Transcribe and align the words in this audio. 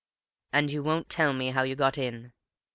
"And 0.51 0.71
you 0.71 0.81
won't 0.81 1.09
tell 1.09 1.31
me 1.31 1.51
how 1.51 1.61
you 1.61 1.75
got 1.75 1.95
in?" 1.95 2.33